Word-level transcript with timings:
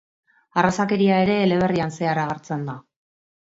Arrazakeria 0.61 1.19
ere 1.25 1.35
eleberrian 1.49 1.93
zehar 1.99 2.23
agertzen 2.23 2.65
da. 2.73 2.79